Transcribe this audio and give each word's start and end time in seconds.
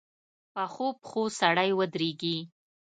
پخو 0.53 0.87
پښو 1.01 1.23
سړی 1.39 1.69
ودرېږي 1.79 2.37